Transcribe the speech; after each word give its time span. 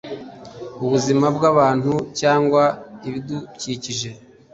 ubuzima 0.83 1.25
bw 1.35 1.41
abantu 1.51 1.93
cyangwa 2.19 2.63
ibidukikije 3.07 4.09